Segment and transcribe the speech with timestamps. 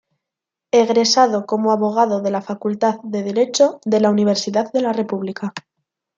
[0.71, 5.53] Egresado como abogado de Facultad de Derecho de la Universidad de la República.